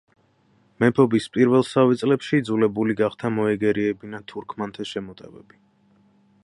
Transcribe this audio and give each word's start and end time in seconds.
მეფობის 0.83 1.27
პირველსავე 1.35 1.97
წლებში 2.03 2.39
იძულებული 2.43 2.97
გახდა 3.03 3.33
მოეგერიებინა 3.37 4.25
თურქმანთა 4.33 4.89
შემოტევები. 4.95 5.61